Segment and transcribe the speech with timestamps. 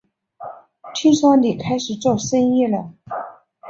[0.95, 2.91] 听说你开始做生意了